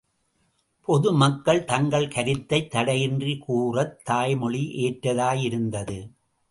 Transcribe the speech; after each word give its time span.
பொதுமக்கள் 0.81 1.65
தங்கள் 1.65 2.07
கருத்தைத் 2.07 2.75
தடையின்றிக் 2.75 3.39
கூறத் 3.39 4.05
தாய் 4.05 4.35
மொழி 4.35 4.63
ஏற்றதாய் 4.75 5.41
இருந்தது. 5.41 6.11